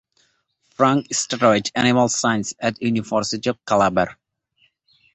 Frank 0.69 1.13
studied 1.13 1.71
animal 1.75 2.09
science 2.09 2.55
at 2.59 2.81
University 2.81 3.51
of 3.51 3.63
Calabar. 3.67 4.17